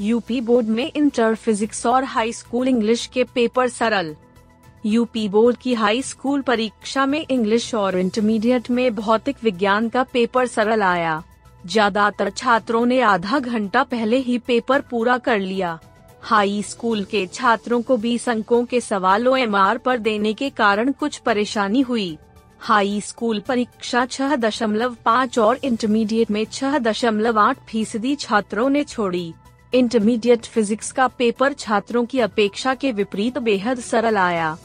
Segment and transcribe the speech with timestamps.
[0.00, 4.14] UP board में inter physics और high school English के पेपर सरल।
[4.86, 10.46] यूपी बोर्ड की हाई स्कूल परीक्षा में इंग्लिश और इंटरमीडिएट में भौतिक विज्ञान का पेपर
[10.46, 11.22] सरल आया।
[11.66, 15.78] ज़्यादातर छात्रों ने आधा घंटा पहले ही पेपर पूरा कर लिया।
[16.22, 21.18] हाई स्कूल के छात्रों को 20 अंकों के सवालों एमआर पर देने के कारण कुछ
[21.18, 22.16] परेशानी हुई।
[22.60, 28.84] हाई स्कूल परीक्षा छह दशमलव पाँच और इंटरमीडिएट में छह दशमलव आठ फ़ीसदी छात्रों ने
[28.84, 29.32] छोड़ी।
[29.74, 34.56] इंटरमीडिएट फिजिक्स का पेपर छात्रों की अपेक्षा के विपरीत बेहद सरल आया।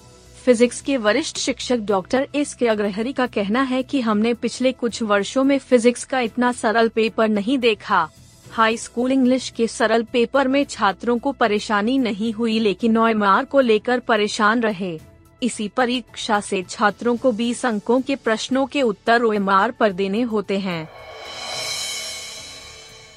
[0.45, 5.01] फिजिक्स के वरिष्ठ शिक्षक डॉक्टर एस के अग्रहरी का कहना है कि हमने पिछले कुछ
[5.03, 8.09] वर्षों में फिजिक्स का इतना सरल पेपर नहीं देखा।
[8.51, 13.59] हाई स्कूल इंग्लिश के सरल पेपर में छात्रों को परेशानी नहीं हुई, लेकिन नौमार को
[13.59, 14.99] लेकर परेशान रहे।
[15.43, 20.59] इसी परीक्षा से छात्रों को 20 अंकों के प्रश्नों के उत्तर ओएमआर पर देने होते
[20.59, 20.89] हैं।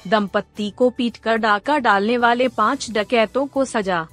[0.07, 4.05] दंपत्ति को पीटकर डाका डालने वाले पाँच डकैतों को सजा।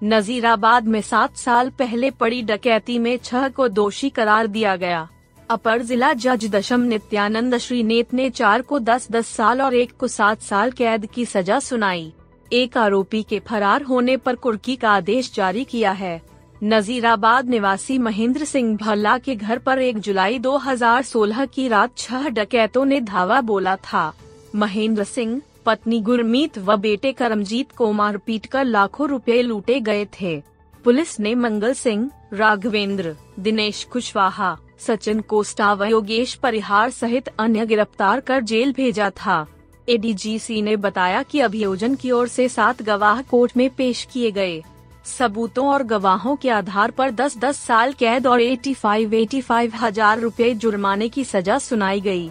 [0.00, 5.08] नजीराबाद में सात साल पहले पड़ी डकैती में छह को दोषी करार दिया गया।
[5.50, 10.08] अपर जिला जज दशम नित्यानंद श्रीनेत ने चार को दस दस साल और एक को
[10.08, 12.12] सात साल कैद की सजा सुनाई।
[12.52, 16.20] एक आरोपी के फरार होने पर कुर्की का आदेश जारी किया है।
[16.64, 22.84] नजीराबाद निवासी महेंद्र सिंह भल्ला के घर पर 1 जुलाई 2016 की रात छह डकैतों
[22.84, 24.12] ने धावा बोला था।
[24.54, 30.36] महेंद्र सिंह, पत्नी गुरमीत व बेटे करमजीत को मारपीट कर लाखों रुपए लूटे गए थे।
[30.84, 38.20] पुलिस ने मंगल सिंह, राघवेंद्र, दिनेश कुशवाहा, सचिन कोस्टा व योगेश परिहार सहित अन्य गिरफ़्तार
[38.20, 39.46] कर जेल भेजा था।
[39.88, 44.62] एडीजीसी ने बताया कि अभियोजन की ओर से सात गवाह कोर्ट में पेश किए गए।
[45.06, 51.24] सबूतों और गवाहों के आधार पर 10-10 साल कैद और 85-85 हज़ार रुपए जुर्माने की
[51.24, 52.30] सजा सुनाई गई।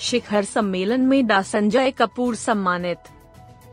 [0.00, 2.98] शिखर सम्मेलन में डा संजय कपूर सम्मानित।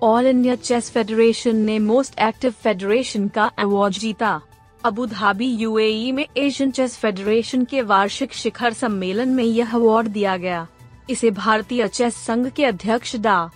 [0.03, 4.41] ऑल इंडिया चेस फेडरेशन ने मोस्ट एक्टिव फेडरेशन का अवार्ड जीता।
[4.83, 10.37] अबू धाबी यूएई में एशियन चेस फेडरेशन के वार्षिक शिखर सम्मेलन में यह अवार्ड दिया
[10.37, 10.67] गया।
[11.09, 13.49] इसे भारतीय चेस संघ के अध्यक्ष डा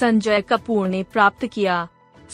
[0.00, 1.88] संजय कपूर ने प्राप्त किया।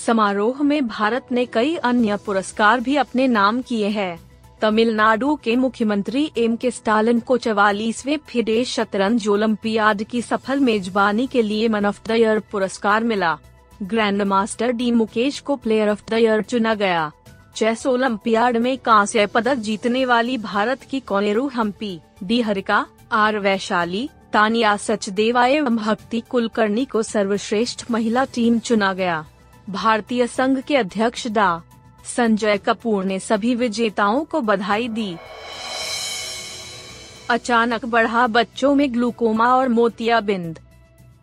[0.06, 4.25] समारोह में भारत ने कई अन्य पुरस्कार भी अपने नाम किए हैं।
[4.60, 11.42] तमिलनाडु के मुख्यमंत्री एम के स्टालिन को चवालीसवे फिडे शतरंज ओलंपियाड की सफल मेजबानी के
[11.42, 13.36] लिए मन ऑफ़ द ईयर पुरस्कार मिला।
[13.82, 17.10] ग्रैंड मास्टर डी मुकेश को प्लेयर ऑफ़ द ईयर चुना गया।
[17.56, 24.08] चेस ओलंपियाड में कांस्य पदक जीतने वाली भारत की कोनेरू हम्पी, डी हरिका, आर वैशाली,
[24.32, 29.24] तानिया सचदेवा एवं भक्ति कुलकर्णी को सर्वश्रेष्ठ महिला टीम चुना गया।
[29.70, 31.62] भारतीय संघ के अध्यक्ष डा
[32.06, 35.16] संजय कपूर ने सभी विजेताओं को बधाई दी।
[37.30, 40.58] अचानक बढ़ा बच्चों में ग्लूकोमा और मोतियाबिंद।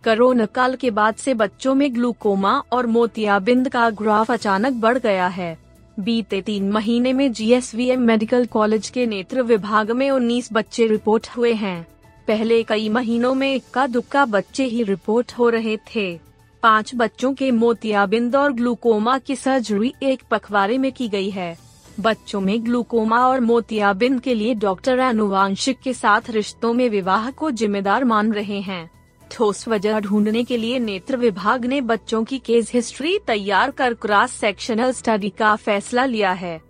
[0.04, 5.28] कोरोना काल के बाद से बच्चों में ग्लूकोमा और मोतियाबिंद का ग्राफ अचानक बढ़ गया
[5.28, 5.58] है।
[6.00, 11.54] बीते तीन महीने में जीएसवीएम मेडिकल कॉलेज के नेत्र विभाग में 19 बच्चे रिपोर्ट हुए
[11.54, 11.88] हैं।
[12.28, 16.33] पहले कई महीनों में इक्का दुक्का बच्चे ही रिपोर्ट हो रहे थे।
[16.64, 21.58] पाँच बच्चों के मोतियाबिंद और ग्लूकोमा की सर्जरी एक पखवाड़े में की गई है।
[22.00, 27.52] बच्चों में ग्लूकोमा और मोतियाबिंद के लिए डॉक्टर अनुवांशिक के साथ रिश्तों में विवाह को
[27.52, 28.90] जिम्मेदार मान रहे हैं।
[29.32, 34.32] ठोस वजह ढूँढने के लिए नेत्र विभाग ने बच्चों की केस हिस्ट्री तैयार कर क्रॉस
[34.32, 36.62] सेक्शनल स्टडी का फैसला लिया है।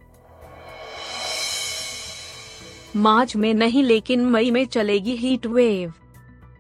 [2.96, 5.94] मार्च में नहीं लेकिन मई में चलेगी हीट वेव।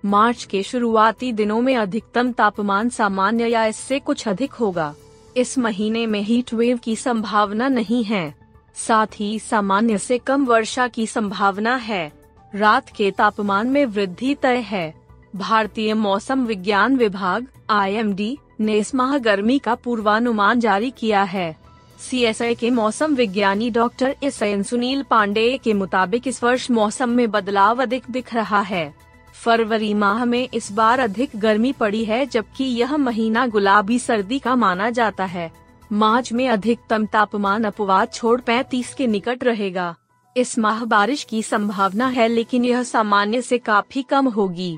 [0.06, 4.96] मार्च के शुरुआती दिनों में अधिकतम तापमान सामान्य या इससे कुछ अधिक होगा।
[5.38, 8.36] इस महीने में हीट वेव की संभावना नहीं है।
[8.76, 12.12] साथ ही सामान्य से कम वर्षा की संभावना है।
[12.56, 14.94] रात के तापमान में वृद्धि तय है।
[15.36, 21.58] भारतीय मौसम विज्ञान विभाग आईएमडी ने इस माह गर्मी का पूर्वानुमान जारी किया है।
[22.00, 27.32] सी के मौसम विज्ञानी doctor S N Sunil Pandey के मुताबिक इस वर्ष मौसम में
[27.32, 29.03] बदलाव अधिक दिख रहा है।
[29.34, 34.56] फरवरी माह में इस बार अधिक गर्मी पड़ी है, जबकि यह महीना गुलाबी सर्दी का
[34.56, 35.52] माना जाता है।
[35.92, 39.96] मार्च में अधिकतम तापमान अपवाद छोड़ 35 के निकट रहेगा।
[40.38, 44.78] इस माह बारिश की संभावना है, लेकिन यह सामान्य से काफ़ी कम होगी।